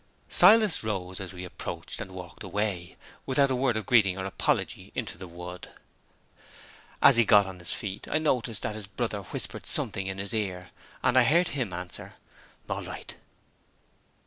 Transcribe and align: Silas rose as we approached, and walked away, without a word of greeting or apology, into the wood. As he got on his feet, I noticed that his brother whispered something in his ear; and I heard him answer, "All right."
Silas 0.29 0.83
rose 0.83 1.19
as 1.19 1.31
we 1.31 1.45
approached, 1.45 2.01
and 2.01 2.09
walked 2.11 2.41
away, 2.41 2.97
without 3.27 3.51
a 3.51 3.55
word 3.55 3.77
of 3.77 3.85
greeting 3.85 4.17
or 4.17 4.25
apology, 4.25 4.91
into 4.95 5.15
the 5.15 5.27
wood. 5.27 5.69
As 7.03 7.17
he 7.17 7.23
got 7.23 7.45
on 7.45 7.59
his 7.59 7.71
feet, 7.71 8.07
I 8.09 8.17
noticed 8.17 8.63
that 8.63 8.73
his 8.73 8.87
brother 8.87 9.21
whispered 9.21 9.67
something 9.67 10.07
in 10.07 10.17
his 10.17 10.33
ear; 10.33 10.71
and 11.03 11.19
I 11.19 11.23
heard 11.23 11.49
him 11.49 11.71
answer, 11.71 12.15
"All 12.67 12.81
right." 12.83 13.13